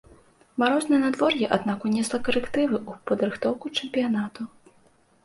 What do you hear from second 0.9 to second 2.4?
надвор'е аднак унесла